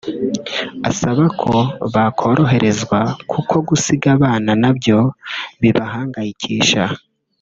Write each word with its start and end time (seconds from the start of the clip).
asaba 0.89 1.23
ko 1.41 1.53
bakoroherezwa 1.93 2.99
kuko 3.31 3.55
gusiga 3.67 4.07
abana 4.17 4.51
na 4.61 4.71
byo 4.77 4.99
bibahangayikisha 5.61 6.83